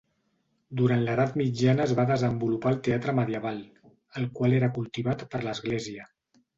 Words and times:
Durant 0.79 1.03
l’Edat 1.07 1.37
Mitjana 1.41 1.85
es 1.85 1.93
va 2.01 2.07
desenvolupar 2.13 2.73
el 2.77 2.81
teatre 2.89 3.17
medieval, 3.23 3.63
el 4.23 4.29
qual 4.41 4.61
era 4.63 4.75
cultivat 4.83 5.27
per 5.33 5.49
l’església. 5.49 6.13